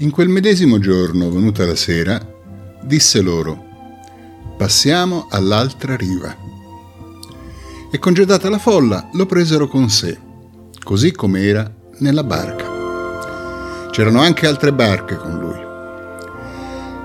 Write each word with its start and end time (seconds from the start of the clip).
In 0.00 0.10
quel 0.10 0.28
medesimo 0.28 0.78
giorno, 0.78 1.30
venuta 1.30 1.64
la 1.64 1.74
sera, 1.74 2.20
disse 2.82 3.22
loro, 3.22 3.64
passiamo 4.58 5.26
all'altra 5.30 5.96
riva. 5.96 6.36
E 7.90 7.98
congedata 7.98 8.50
la 8.50 8.58
folla, 8.58 9.08
lo 9.14 9.24
presero 9.24 9.66
con 9.68 9.88
sé, 9.88 10.18
così 10.82 11.12
com'era 11.12 11.72
nella 12.00 12.24
barca. 12.24 13.88
C'erano 13.90 14.20
anche 14.20 14.46
altre 14.46 14.70
barche 14.74 15.16
con 15.16 15.38
lui. 15.38 15.64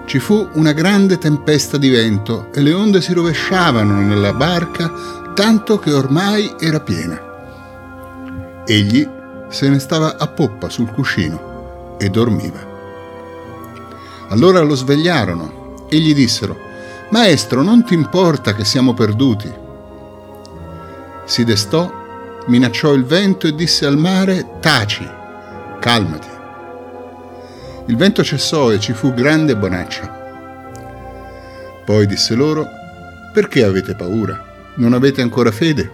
Ci 0.06 0.20
fu 0.20 0.50
una 0.56 0.74
grande 0.74 1.18
tempesta 1.18 1.78
di 1.78 1.88
vento 1.88 2.52
e 2.52 2.60
le 2.60 2.74
onde 2.74 3.00
si 3.00 3.14
rovesciavano 3.14 4.02
nella 4.02 4.34
barca 4.34 5.32
tanto 5.34 5.80
che 5.80 5.94
ormai 5.94 6.56
era 6.60 6.82
piena. 6.82 8.64
Egli 8.66 9.08
se 9.48 9.70
ne 9.70 9.80
stava 9.80 10.18
a 10.18 10.28
poppa 10.28 10.68
sul 10.68 10.92
cuscino 10.92 11.96
e 11.98 12.10
dormiva. 12.10 12.71
Allora 14.32 14.62
lo 14.62 14.76
svegliarono 14.76 15.88
e 15.90 16.00
gli 16.00 16.14
dissero, 16.14 16.58
Maestro, 17.10 17.64
non 17.64 17.84
ti 17.84 17.94
importa 17.94 18.54
che 18.54 18.64
siamo 18.64 18.94
perduti? 18.94 19.52
Si 21.26 21.44
destò, 21.44 21.92
minacciò 22.48 22.94
il 22.94 23.04
vento 23.04 23.48
e 23.48 23.54
disse 23.54 23.86
al 23.86 23.98
mare, 23.98 24.60
Taci, 24.62 25.06
calmati. 25.82 26.30
Il 27.88 27.98
vento 27.98 28.24
cessò 28.24 28.72
e 28.72 28.80
ci 28.80 28.94
fu 28.94 29.14
grande 29.14 29.58
bonaccia. 29.58 30.20
Poi 31.84 32.08
disse 32.08 32.34
loro, 32.34 32.66
Perché 33.34 33.66
avete 33.66 33.96
paura? 33.96 34.74
Non 34.76 34.94
avete 34.94 35.22
ancora 35.22 35.52
fede? 35.52 35.92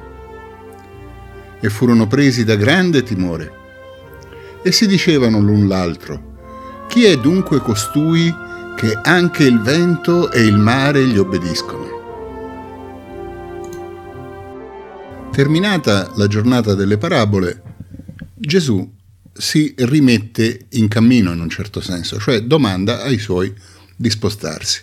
E 1.59 1.69
furono 1.69 2.05
presi 2.05 2.43
da 2.43 2.55
grande 2.55 3.01
timore. 3.01 3.51
E 4.61 4.71
si 4.71 4.85
dicevano 4.85 5.39
l'un 5.39 5.67
l'altro, 5.67 6.35
chi 6.97 7.03
è 7.03 7.15
dunque 7.15 7.59
costui 7.59 8.33
che 8.75 8.99
anche 9.03 9.43
il 9.43 9.61
vento 9.61 10.31
e 10.31 10.41
il 10.41 10.57
mare 10.57 11.05
gli 11.05 11.19
obbediscono? 11.19 11.85
Terminata 15.31 16.11
la 16.15 16.25
giornata 16.25 16.73
delle 16.73 16.97
parabole, 16.97 17.61
Gesù 18.33 18.91
si 19.31 19.75
rimette 19.77 20.65
in 20.69 20.87
cammino 20.87 21.31
in 21.31 21.39
un 21.39 21.49
certo 21.49 21.81
senso, 21.81 22.17
cioè 22.17 22.41
domanda 22.41 23.03
ai 23.03 23.19
suoi 23.19 23.53
di 23.95 24.09
spostarsi. 24.09 24.81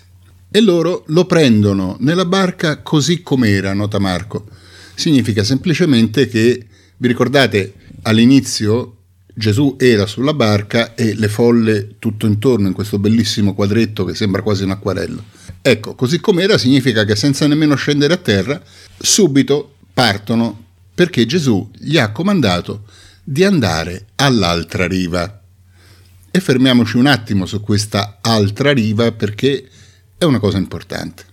E 0.53 0.61
loro 0.61 1.03
lo 1.09 1.25
prendono 1.25 1.97
nella 1.99 2.27
barca 2.27 2.81
così 2.81 3.23
com'era, 3.23 3.75
nota 3.75 3.99
Marco. 3.99 4.47
Significa 4.95 5.43
semplicemente 5.43 6.29
che, 6.29 6.65
vi 6.97 7.09
ricordate, 7.09 7.75
all'inizio 8.03 8.94
Gesù 9.37 9.75
era 9.79 10.07
sulla 10.07 10.33
barca 10.33 10.95
e 10.95 11.15
le 11.17 11.29
folle 11.29 11.97
tutto 11.99 12.27
intorno 12.27 12.69
in 12.69 12.73
questo 12.73 13.01
bellissimo 13.01 13.53
quadretto 13.53 14.05
che 14.05 14.15
sembra 14.15 14.43
quasi 14.43 14.63
un 14.63 14.71
acquarello. 14.71 15.25
Ecco, 15.61 15.97
così 15.97 16.21
com'era 16.21 16.57
significa 16.57 17.05
che 17.05 17.17
senza 17.17 17.47
nemmeno 17.49 17.75
scendere 17.75 18.15
a 18.15 18.19
terra, 18.19 18.63
subito 18.97 19.75
partono 19.93 20.63
perché 20.95 21.27
Gesù 21.27 21.69
gli 21.77 21.99
ha 21.99 22.13
comandato 22.13 22.85
di 23.25 23.43
andare 23.43 24.07
all'altra 24.17 24.87
riva. 24.87 25.41
E 26.31 26.41
fermiamoci 26.41 26.97
un 26.97 27.07
attimo 27.07 27.45
su 27.45 27.61
questa 27.61 28.19
altra 28.21 28.73
riva 28.73 29.11
perché 29.11 29.69
è 30.17 30.25
una 30.25 30.39
cosa 30.39 30.59
importante. 30.59 31.25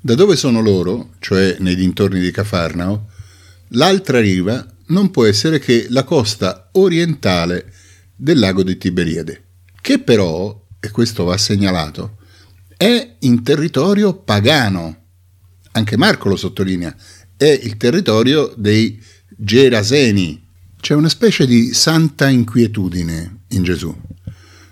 Da 0.00 0.14
dove 0.14 0.34
sono 0.36 0.62
loro, 0.62 1.10
cioè 1.18 1.56
nei 1.58 1.74
dintorni 1.74 2.20
di 2.20 2.30
Cafarnao, 2.30 3.08
l'altra 3.68 4.18
riva 4.18 4.66
non 4.90 5.10
può 5.10 5.24
essere 5.24 5.58
che 5.58 5.86
la 5.88 6.04
costa 6.04 6.68
orientale 6.72 7.72
del 8.14 8.38
lago 8.38 8.62
di 8.62 8.76
Tiberiade, 8.76 9.44
che 9.80 9.98
però, 9.98 10.66
e 10.78 10.90
questo 10.90 11.24
va 11.24 11.36
segnalato, 11.36 12.18
è 12.76 13.16
in 13.20 13.42
territorio 13.42 14.14
pagano. 14.14 14.96
Anche 15.72 15.96
Marco 15.96 16.28
lo 16.28 16.36
sottolinea, 16.36 16.94
è 17.36 17.46
il 17.62 17.76
territorio 17.76 18.52
dei 18.56 19.00
Geraseni. 19.28 20.48
C'è 20.80 20.94
una 20.94 21.08
specie 21.08 21.46
di 21.46 21.72
santa 21.72 22.28
inquietudine 22.28 23.42
in 23.48 23.62
Gesù. 23.62 23.94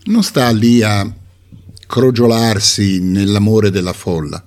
Non 0.05 0.23
sta 0.23 0.51
lì 0.51 0.83
a 0.83 1.11
crogiolarsi 1.87 3.01
nell'amore 3.01 3.71
della 3.71 3.93
folla, 3.93 4.47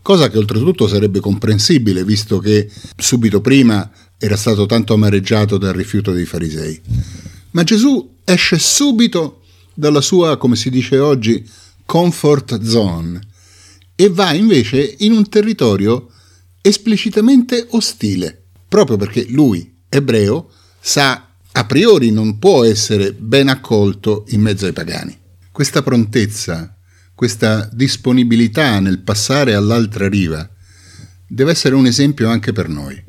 cosa 0.00 0.30
che 0.30 0.38
oltretutto 0.38 0.86
sarebbe 0.86 1.20
comprensibile, 1.20 2.04
visto 2.04 2.38
che 2.38 2.70
subito 2.96 3.40
prima 3.40 3.90
era 4.18 4.36
stato 4.36 4.66
tanto 4.66 4.94
amareggiato 4.94 5.58
dal 5.58 5.74
rifiuto 5.74 6.12
dei 6.12 6.26
farisei. 6.26 6.80
Ma 7.52 7.62
Gesù 7.62 8.16
esce 8.24 8.58
subito 8.58 9.42
dalla 9.72 10.00
sua, 10.00 10.36
come 10.36 10.56
si 10.56 10.70
dice 10.70 10.98
oggi, 10.98 11.48
comfort 11.84 12.62
zone 12.62 13.20
e 14.00 14.08
va 14.10 14.32
invece 14.32 14.94
in 14.98 15.12
un 15.12 15.28
territorio 15.28 16.10
esplicitamente 16.60 17.66
ostile, 17.70 18.44
proprio 18.68 18.96
perché 18.96 19.26
lui, 19.28 19.76
ebreo, 19.88 20.50
sa 20.80 21.30
a 21.50 21.64
priori 21.64 22.12
non 22.12 22.38
può 22.38 22.64
essere 22.64 23.12
ben 23.12 23.48
accolto 23.48 24.24
in 24.28 24.40
mezzo 24.40 24.66
ai 24.66 24.72
pagani. 24.72 25.18
Questa 25.50 25.82
prontezza, 25.82 26.76
questa 27.12 27.68
disponibilità 27.72 28.78
nel 28.78 29.00
passare 29.00 29.54
all'altra 29.54 30.08
riva, 30.08 30.48
deve 31.26 31.50
essere 31.50 31.74
un 31.74 31.86
esempio 31.86 32.28
anche 32.28 32.52
per 32.52 32.68
noi. 32.68 33.02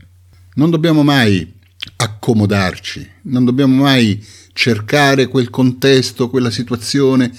Non 0.60 0.72
dobbiamo 0.72 1.04
mai 1.04 1.54
accomodarci, 1.96 3.10
non 3.24 3.46
dobbiamo 3.46 3.82
mai 3.82 4.22
cercare 4.52 5.28
quel 5.28 5.50
contesto, 5.50 6.30
quella 6.30 6.52
situazione 6.52 7.32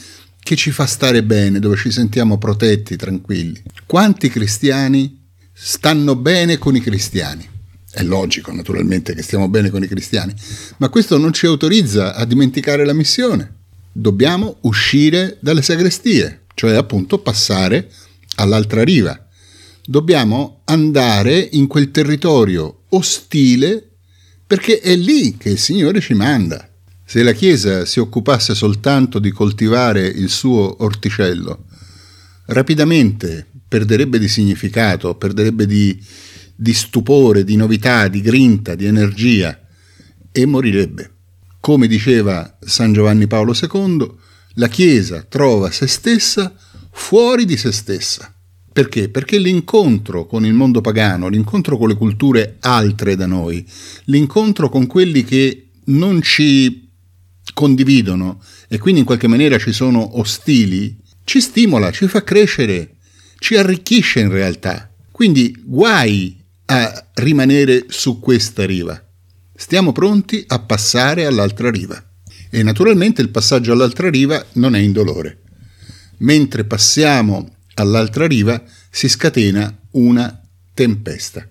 che 0.42 0.56
ci 0.56 0.70
fa 0.70 0.86
stare 0.86 1.22
bene, 1.22 1.58
dove 1.58 1.76
ci 1.76 1.90
sentiamo 1.90 2.38
protetti, 2.38 2.96
tranquilli. 2.96 3.62
Quanti 3.84 4.30
cristiani 4.30 5.20
stanno 5.52 6.16
bene 6.16 6.56
con 6.56 6.74
i 6.76 6.80
cristiani? 6.80 7.46
È 7.90 8.02
logico, 8.02 8.52
naturalmente, 8.52 9.14
che 9.14 9.20
stiamo 9.20 9.48
bene 9.50 9.68
con 9.68 9.82
i 9.82 9.86
cristiani, 9.86 10.34
ma 10.78 10.88
questo 10.88 11.18
non 11.18 11.34
ci 11.34 11.44
autorizza 11.44 12.14
a 12.14 12.24
dimenticare 12.24 12.86
la 12.86 12.94
missione. 12.94 13.56
Dobbiamo 13.92 14.56
uscire 14.62 15.36
dalle 15.42 15.60
sagrestie, 15.60 16.44
cioè 16.54 16.72
appunto 16.72 17.18
passare 17.18 17.90
all'altra 18.36 18.82
riva. 18.82 19.26
Dobbiamo 19.84 20.62
andare 20.64 21.38
in 21.52 21.66
quel 21.66 21.90
territorio 21.90 22.76
ostile 22.90 23.88
perché 24.46 24.80
è 24.80 24.96
lì 24.96 25.36
che 25.36 25.50
il 25.50 25.58
Signore 25.58 26.00
ci 26.00 26.14
manda. 26.14 26.68
Se 27.04 27.22
la 27.22 27.32
Chiesa 27.32 27.84
si 27.84 28.00
occupasse 28.00 28.54
soltanto 28.54 29.18
di 29.18 29.30
coltivare 29.30 30.06
il 30.06 30.28
suo 30.28 30.82
orticello, 30.82 31.64
rapidamente 32.46 33.46
perderebbe 33.66 34.18
di 34.18 34.28
significato, 34.28 35.14
perderebbe 35.14 35.66
di, 35.66 36.00
di 36.54 36.74
stupore, 36.74 37.44
di 37.44 37.56
novità, 37.56 38.08
di 38.08 38.20
grinta, 38.20 38.74
di 38.74 38.86
energia 38.86 39.58
e 40.32 40.46
morirebbe. 40.46 41.10
Come 41.60 41.86
diceva 41.86 42.58
San 42.60 42.92
Giovanni 42.92 43.26
Paolo 43.26 43.54
II, 43.54 44.10
la 44.54 44.68
Chiesa 44.68 45.24
trova 45.28 45.70
se 45.70 45.86
stessa 45.86 46.52
fuori 46.90 47.44
di 47.44 47.56
se 47.56 47.70
stessa. 47.70 48.34
Perché? 48.72 49.08
Perché 49.08 49.38
l'incontro 49.38 50.26
con 50.26 50.44
il 50.44 50.52
mondo 50.52 50.80
pagano, 50.80 51.28
l'incontro 51.28 51.76
con 51.76 51.88
le 51.88 51.96
culture 51.96 52.56
altre 52.60 53.16
da 53.16 53.26
noi, 53.26 53.66
l'incontro 54.04 54.68
con 54.68 54.86
quelli 54.86 55.24
che 55.24 55.70
non 55.86 56.22
ci 56.22 56.88
condividono 57.52 58.40
e 58.68 58.78
quindi 58.78 59.00
in 59.00 59.06
qualche 59.06 59.26
maniera 59.26 59.58
ci 59.58 59.72
sono 59.72 60.18
ostili, 60.18 60.96
ci 61.24 61.40
stimola, 61.40 61.90
ci 61.90 62.06
fa 62.06 62.22
crescere, 62.22 62.96
ci 63.38 63.56
arricchisce 63.56 64.20
in 64.20 64.30
realtà. 64.30 64.92
Quindi 65.10 65.60
guai 65.64 66.38
a 66.66 67.10
rimanere 67.14 67.86
su 67.88 68.20
questa 68.20 68.64
riva. 68.64 69.04
Stiamo 69.52 69.90
pronti 69.92 70.44
a 70.46 70.60
passare 70.60 71.26
all'altra 71.26 71.70
riva. 71.70 72.02
E 72.48 72.62
naturalmente 72.62 73.20
il 73.20 73.30
passaggio 73.30 73.72
all'altra 73.72 74.08
riva 74.08 74.44
non 74.54 74.74
è 74.74 74.78
indolore. 74.78 75.40
Mentre 76.18 76.64
passiamo 76.64 77.56
all'altra 77.80 78.26
riva 78.26 78.62
si 78.90 79.08
scatena 79.08 79.76
una 79.92 80.40
tempesta, 80.74 81.46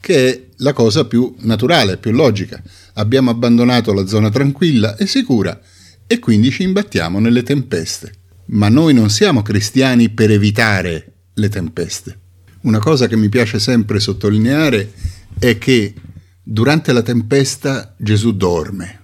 che 0.00 0.28
è 0.28 0.46
la 0.58 0.72
cosa 0.72 1.04
più 1.04 1.34
naturale, 1.40 1.96
più 1.96 2.12
logica. 2.12 2.62
Abbiamo 2.94 3.30
abbandonato 3.30 3.92
la 3.92 4.06
zona 4.06 4.30
tranquilla 4.30 4.96
e 4.96 5.06
sicura 5.06 5.58
e 6.06 6.18
quindi 6.18 6.50
ci 6.50 6.62
imbattiamo 6.62 7.18
nelle 7.18 7.42
tempeste. 7.42 8.12
Ma 8.46 8.68
noi 8.68 8.92
non 8.94 9.10
siamo 9.10 9.42
cristiani 9.42 10.10
per 10.10 10.30
evitare 10.30 11.12
le 11.34 11.48
tempeste. 11.48 12.18
Una 12.62 12.78
cosa 12.78 13.06
che 13.06 13.16
mi 13.16 13.28
piace 13.28 13.58
sempre 13.58 14.00
sottolineare 14.00 14.92
è 15.38 15.56
che 15.56 15.94
durante 16.42 16.92
la 16.92 17.02
tempesta 17.02 17.94
Gesù 17.96 18.36
dorme. 18.36 18.98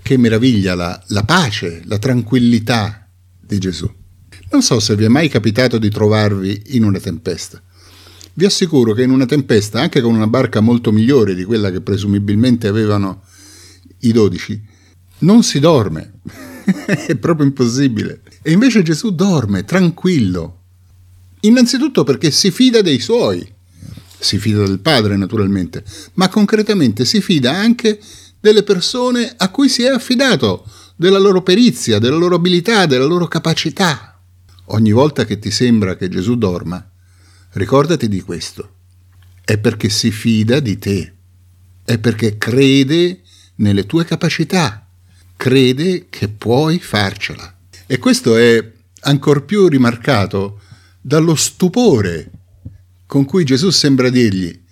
Che 0.00 0.16
meraviglia 0.16 0.74
la, 0.74 1.02
la 1.08 1.24
pace, 1.24 1.82
la 1.86 1.98
tranquillità 1.98 3.08
di 3.40 3.58
Gesù. 3.58 3.90
Non 4.50 4.62
so 4.62 4.80
se 4.80 4.96
vi 4.96 5.04
è 5.04 5.08
mai 5.08 5.28
capitato 5.28 5.78
di 5.78 5.90
trovarvi 5.90 6.62
in 6.76 6.84
una 6.84 7.00
tempesta. 7.00 7.60
Vi 8.34 8.44
assicuro 8.44 8.92
che 8.92 9.02
in 9.02 9.10
una 9.10 9.26
tempesta, 9.26 9.80
anche 9.80 10.00
con 10.00 10.14
una 10.14 10.26
barca 10.26 10.60
molto 10.60 10.92
migliore 10.92 11.34
di 11.34 11.44
quella 11.44 11.70
che 11.70 11.80
presumibilmente 11.80 12.66
avevano 12.66 13.22
i 14.00 14.12
dodici, 14.12 14.60
non 15.18 15.42
si 15.42 15.60
dorme. 15.60 16.14
è 17.06 17.16
proprio 17.16 17.46
impossibile. 17.46 18.22
E 18.42 18.52
invece 18.52 18.82
Gesù 18.82 19.14
dorme 19.14 19.64
tranquillo. 19.64 20.60
Innanzitutto 21.40 22.04
perché 22.04 22.30
si 22.30 22.50
fida 22.50 22.80
dei 22.80 23.00
suoi, 23.00 23.46
si 24.18 24.38
fida 24.38 24.64
del 24.64 24.80
Padre 24.80 25.16
naturalmente, 25.16 25.84
ma 26.14 26.28
concretamente 26.28 27.04
si 27.04 27.20
fida 27.20 27.52
anche 27.52 28.00
delle 28.40 28.62
persone 28.62 29.32
a 29.36 29.48
cui 29.50 29.68
si 29.68 29.82
è 29.82 29.88
affidato, 29.88 30.66
della 30.96 31.18
loro 31.18 31.42
perizia, 31.42 31.98
della 31.98 32.16
loro 32.16 32.36
abilità, 32.36 32.86
della 32.86 33.04
loro 33.04 33.26
capacità. 33.26 34.13
Ogni 34.68 34.92
volta 34.92 35.24
che 35.24 35.38
ti 35.38 35.50
sembra 35.50 35.96
che 35.96 36.08
Gesù 36.08 36.36
dorma, 36.36 36.90
ricordati 37.52 38.08
di 38.08 38.22
questo. 38.22 38.72
È 39.44 39.58
perché 39.58 39.90
si 39.90 40.10
fida 40.10 40.58
di 40.60 40.78
te, 40.78 41.12
è 41.84 41.98
perché 41.98 42.38
crede 42.38 43.20
nelle 43.56 43.84
tue 43.84 44.04
capacità, 44.06 44.88
crede 45.36 46.06
che 46.08 46.28
puoi 46.28 46.78
farcela. 46.78 47.54
E 47.86 47.98
questo 47.98 48.36
è 48.36 48.72
ancor 49.00 49.44
più 49.44 49.68
rimarcato 49.68 50.60
dallo 51.00 51.34
stupore 51.34 52.30
con 53.06 53.26
cui 53.26 53.44
Gesù 53.44 53.68
sembra 53.68 54.08
dirgli, 54.08 54.62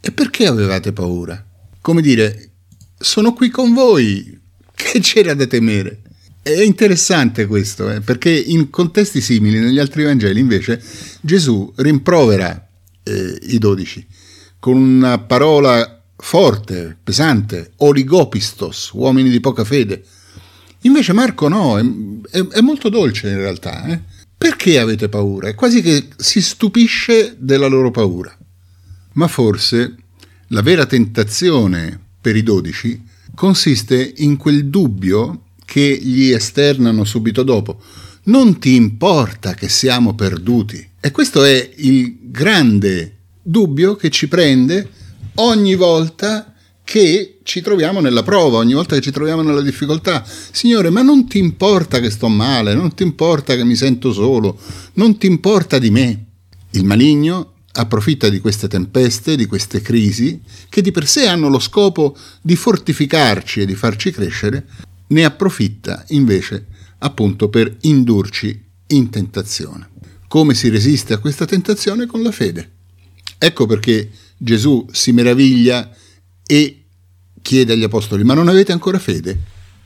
e 0.00 0.12
perché 0.12 0.46
avevate 0.46 0.92
paura? 0.92 1.44
Come 1.80 2.02
dire, 2.02 2.50
sono 2.98 3.32
qui 3.32 3.48
con 3.48 3.72
voi, 3.72 4.38
che 4.74 5.00
c'era 5.00 5.32
da 5.32 5.46
temere? 5.46 6.02
È 6.48 6.62
interessante 6.62 7.44
questo, 7.44 7.90
eh, 7.90 8.00
perché 8.00 8.30
in 8.30 8.70
contesti 8.70 9.20
simili, 9.20 9.58
negli 9.58 9.78
altri 9.78 10.04
Vangeli, 10.04 10.40
invece, 10.40 10.82
Gesù 11.20 11.70
rimprovera 11.76 12.66
eh, 13.02 13.38
i 13.48 13.58
dodici 13.58 14.06
con 14.58 14.76
una 14.78 15.18
parola 15.18 16.02
forte, 16.16 16.96
pesante, 17.04 17.72
oligopistos, 17.76 18.92
uomini 18.94 19.28
di 19.28 19.40
poca 19.40 19.62
fede. 19.62 20.02
Invece 20.82 21.12
Marco 21.12 21.48
no, 21.48 21.78
è, 21.78 21.84
è, 22.30 22.46
è 22.46 22.60
molto 22.62 22.88
dolce 22.88 23.28
in 23.28 23.36
realtà. 23.36 23.84
Eh? 23.84 24.00
Perché 24.38 24.78
avete 24.78 25.10
paura? 25.10 25.48
È 25.48 25.54
quasi 25.54 25.82
che 25.82 26.08
si 26.16 26.40
stupisce 26.40 27.36
della 27.38 27.66
loro 27.66 27.90
paura. 27.90 28.34
Ma 29.12 29.28
forse 29.28 29.96
la 30.46 30.62
vera 30.62 30.86
tentazione 30.86 32.00
per 32.18 32.36
i 32.36 32.42
dodici 32.42 33.04
consiste 33.34 34.14
in 34.16 34.38
quel 34.38 34.68
dubbio 34.68 35.42
che 35.68 35.98
gli 36.00 36.30
esternano 36.30 37.04
subito 37.04 37.42
dopo. 37.42 37.78
Non 38.24 38.58
ti 38.58 38.74
importa 38.74 39.52
che 39.52 39.68
siamo 39.68 40.14
perduti. 40.14 40.82
E 40.98 41.10
questo 41.10 41.44
è 41.44 41.70
il 41.76 42.16
grande 42.22 43.16
dubbio 43.42 43.94
che 43.94 44.08
ci 44.08 44.28
prende 44.28 44.88
ogni 45.34 45.74
volta 45.74 46.54
che 46.82 47.40
ci 47.42 47.60
troviamo 47.60 48.00
nella 48.00 48.22
prova, 48.22 48.56
ogni 48.56 48.72
volta 48.72 48.94
che 48.94 49.02
ci 49.02 49.10
troviamo 49.10 49.42
nella 49.42 49.60
difficoltà. 49.60 50.24
Signore, 50.26 50.88
ma 50.88 51.02
non 51.02 51.28
ti 51.28 51.36
importa 51.36 52.00
che 52.00 52.08
sto 52.08 52.28
male, 52.28 52.72
non 52.72 52.94
ti 52.94 53.02
importa 53.02 53.54
che 53.54 53.64
mi 53.64 53.76
sento 53.76 54.10
solo, 54.10 54.58
non 54.94 55.18
ti 55.18 55.26
importa 55.26 55.78
di 55.78 55.90
me. 55.90 56.24
Il 56.70 56.84
maligno 56.84 57.56
approfitta 57.72 58.30
di 58.30 58.40
queste 58.40 58.68
tempeste, 58.68 59.36
di 59.36 59.44
queste 59.44 59.82
crisi, 59.82 60.40
che 60.70 60.80
di 60.80 60.90
per 60.90 61.06
sé 61.06 61.28
hanno 61.28 61.50
lo 61.50 61.58
scopo 61.58 62.16
di 62.40 62.56
fortificarci 62.56 63.60
e 63.60 63.66
di 63.66 63.74
farci 63.74 64.10
crescere, 64.10 64.66
ne 65.08 65.24
approfitta 65.24 66.04
invece 66.08 66.66
appunto 66.98 67.48
per 67.48 67.76
indurci 67.82 68.64
in 68.88 69.10
tentazione. 69.10 69.90
Come 70.26 70.54
si 70.54 70.68
resiste 70.68 71.14
a 71.14 71.18
questa 71.18 71.46
tentazione? 71.46 72.06
Con 72.06 72.22
la 72.22 72.32
fede. 72.32 72.70
Ecco 73.38 73.66
perché 73.66 74.10
Gesù 74.36 74.86
si 74.90 75.12
meraviglia 75.12 75.90
e 76.46 76.84
chiede 77.40 77.72
agli 77.72 77.84
apostoli, 77.84 78.24
ma 78.24 78.34
non 78.34 78.48
avete 78.48 78.72
ancora 78.72 78.98
fede? 78.98 79.38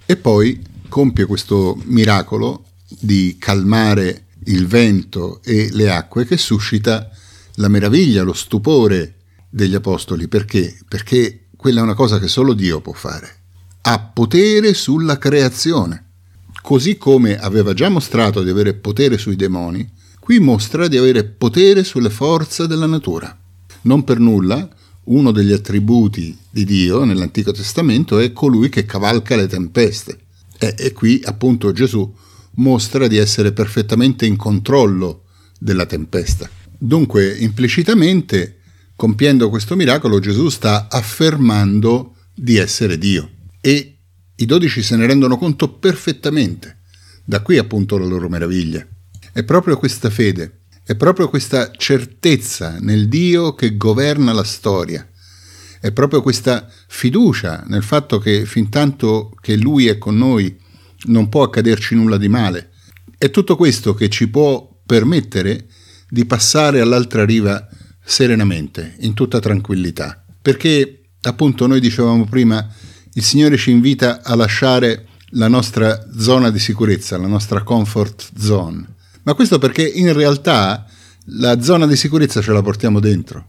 E 0.07 0.17
poi 0.17 0.61
compie 0.89 1.27
questo 1.27 1.81
miracolo 1.85 2.65
di 3.01 3.37
calmare 3.39 4.27
il 4.47 4.67
vento 4.67 5.41
e 5.43 5.69
le 5.71 5.91
acque 5.91 6.27
che 6.27 6.37
suscita 6.37 7.09
la 7.57 7.69
meraviglia, 7.69 8.23
lo 8.23 8.33
stupore 8.33 9.17
degli 9.49 9.75
apostoli. 9.75 10.29
Perché? 10.29 10.77
Perché 10.89 11.49
quella 11.57 11.81
è 11.81 11.85
una 11.85 11.95
cosa 11.95 12.19
che 12.19 12.29
solo 12.29 12.55
Dio 12.55 12.81
può 12.81 12.93
fare. 12.93 13.42
Ha 13.83 13.99
potere 13.99 14.75
sulla 14.75 15.19
creazione. 15.19 16.05
Così 16.63 16.97
come 16.97 17.37
aveva 17.37 17.75
già 17.75 17.89
mostrato 17.89 18.43
di 18.43 18.51
avere 18.51 18.75
potere 18.75 19.19
sui 19.19 19.35
demoni, 19.35 19.89
qui 20.21 20.39
mostra 20.39 20.87
di 20.87 20.97
avere 20.97 21.25
potere 21.25 21.83
sulle 21.83 22.11
forze 22.11 22.69
della 22.69 22.87
natura. 22.87 23.37
Non 23.83 24.05
per 24.05 24.21
nulla 24.21 24.69
uno 25.05 25.33
degli 25.33 25.51
attributi 25.51 26.37
di 26.49 26.65
Dio 26.65 27.03
nell'Antico 27.03 27.51
Testamento 27.51 28.21
è 28.21 28.33
colui 28.33 28.69
che 28.69 28.85
cavalca 28.85 29.35
le 29.35 29.49
tempeste. 29.49 30.21
E, 30.59 30.75
e, 30.79 30.93
qui 30.93 31.21
appunto 31.25 31.73
Gesù 31.73 32.15
mostra 32.57 33.09
di 33.09 33.17
essere 33.17 33.51
perfettamente 33.51 34.27
in 34.27 34.37
controllo 34.37 35.25
della 35.59 35.87
tempesta. 35.87 36.49
Dunque, 36.79 37.37
implicitamente, 37.37 38.59
compiendo 38.95 39.49
questo 39.51 39.75
miracolo, 39.75 40.21
Gesù 40.21 40.49
sta 40.49 40.87
affermando 40.89 42.15
di 42.33 42.57
essere 42.57 42.97
Dio. 42.99 43.29
E 43.63 43.99
i 44.35 44.45
dodici 44.45 44.83
se 44.83 44.97
ne 44.97 45.07
rendono 45.07 45.39
conto 45.39 45.73
perfettamente. 45.79 46.81
Da 47.25 47.41
qui 47.41 47.57
appunto 47.57 47.97
la 47.97 48.05
loro 48.05 48.29
meraviglia. 48.29 48.87
È 49.33 49.43
proprio 49.45 49.79
questa 49.79 50.11
fede 50.11 50.59
è 50.85 50.97
proprio 50.97 51.29
questa 51.29 51.71
certezza 51.71 52.79
nel 52.81 53.09
Dio 53.09 53.55
che 53.55 53.77
governa 53.77 54.33
la 54.33 54.43
storia, 54.43 55.09
è 55.81 55.93
proprio 55.93 56.23
questa 56.23 56.69
fiducia 56.89 57.65
nel 57.69 57.85
fatto 57.85 58.19
che 58.19 58.45
fin 58.47 58.69
tanto 58.69 59.33
che 59.41 59.57
Lui 59.57 59.87
è 59.87 59.99
con 59.99 60.17
noi 60.17 60.57
non 61.05 61.29
può 61.29 61.45
accaderci 61.45 61.95
nulla 61.95 62.19
di 62.19 62.29
male. 62.29 62.71
È 63.17 63.31
tutto 63.31 63.57
questo 63.57 63.95
che 63.95 64.09
ci 64.09 64.29
può 64.29 64.81
permettere 64.85 65.67
di 66.09 66.25
passare 66.25 66.81
all'altra 66.81 67.25
riva 67.25 67.67
serenamente, 68.05 68.97
in 69.01 69.15
tutta 69.15 69.41
tranquillità. 69.41 70.25
Perché, 70.41 71.03
appunto, 71.23 71.67
noi 71.67 71.81
dicevamo 71.81 72.27
prima, 72.27 72.69
il 73.15 73.23
Signore 73.23 73.57
ci 73.57 73.71
invita 73.71 74.23
a 74.23 74.35
lasciare 74.35 75.07
la 75.35 75.49
nostra 75.49 76.09
zona 76.19 76.51
di 76.51 76.59
sicurezza, 76.59 77.19
la 77.19 77.27
nostra 77.27 77.63
comfort 77.63 78.31
zone 78.39 78.93
ma 79.25 79.35
questo 79.35 79.59
perché 79.59 79.87
in 79.87 80.13
realtà 80.13 80.87
la 81.27 81.61
zona 81.61 81.87
di 81.87 81.97
sicurezza 81.97 82.41
ce 82.41 82.53
la 82.53 82.63
portiamo 82.63 82.99
dentro. 82.99 83.47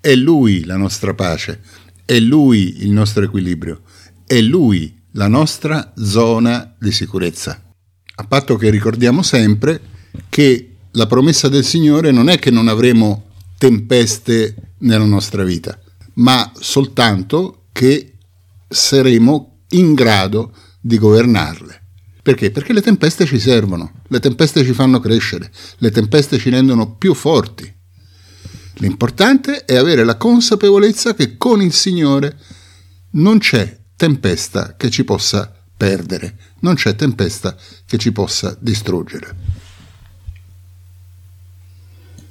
È 0.00 0.14
lui 0.14 0.64
la 0.64 0.76
nostra 0.76 1.14
pace, 1.14 1.60
è 2.04 2.18
lui 2.20 2.82
il 2.82 2.90
nostro 2.90 3.24
equilibrio, 3.24 3.82
è 4.24 4.40
lui 4.40 4.96
la 5.12 5.26
nostra 5.26 5.92
zona 5.96 6.74
di 6.78 6.92
sicurezza. 6.92 7.60
A 8.14 8.24
patto 8.24 8.56
che 8.56 8.70
ricordiamo 8.70 9.22
sempre 9.22 9.80
che 10.28 10.76
la 10.92 11.06
promessa 11.06 11.48
del 11.48 11.64
Signore 11.64 12.12
non 12.12 12.28
è 12.28 12.38
che 12.38 12.50
non 12.50 12.68
avremo 12.68 13.30
tempeste 13.58 14.54
nella 14.78 15.04
nostra 15.04 15.42
vita, 15.42 15.76
ma 16.14 16.52
soltanto 16.54 17.64
che 17.72 18.17
saremo 18.68 19.62
in 19.70 19.94
grado 19.94 20.52
di 20.80 20.98
governarle. 20.98 21.82
Perché? 22.22 22.50
Perché 22.50 22.72
le 22.72 22.82
tempeste 22.82 23.24
ci 23.24 23.38
servono, 23.38 24.02
le 24.08 24.20
tempeste 24.20 24.64
ci 24.64 24.72
fanno 24.72 25.00
crescere, 25.00 25.50
le 25.78 25.90
tempeste 25.90 26.38
ci 26.38 26.50
rendono 26.50 26.96
più 26.96 27.14
forti. 27.14 27.74
L'importante 28.80 29.64
è 29.64 29.76
avere 29.76 30.04
la 30.04 30.16
consapevolezza 30.16 31.14
che 31.14 31.36
con 31.36 31.62
il 31.62 31.72
Signore 31.72 32.38
non 33.12 33.38
c'è 33.38 33.80
tempesta 33.96 34.76
che 34.76 34.90
ci 34.90 35.04
possa 35.04 35.52
perdere, 35.76 36.36
non 36.60 36.74
c'è 36.74 36.94
tempesta 36.94 37.56
che 37.86 37.98
ci 37.98 38.12
possa 38.12 38.56
distruggere. 38.60 39.57